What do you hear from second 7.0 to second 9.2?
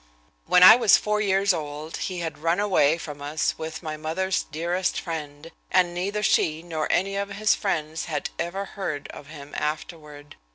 of his friends, had ever heard